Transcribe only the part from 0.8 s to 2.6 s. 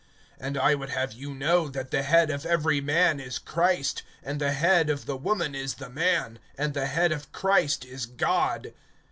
have you know, that the head of